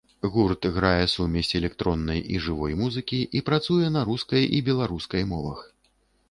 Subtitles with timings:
[0.35, 5.59] Гурт грае сумесь электроннай і жывой музыкі і працуе на рускай і беларускай мовах.